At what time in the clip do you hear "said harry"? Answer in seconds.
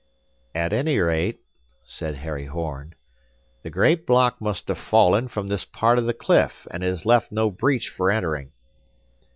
1.83-2.47